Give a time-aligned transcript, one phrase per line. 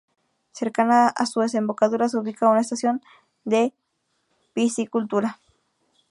[0.51, 3.03] Cercana a su desembocadura se ubica una estación
[3.45, 3.71] de
[4.51, 5.39] piscicultura..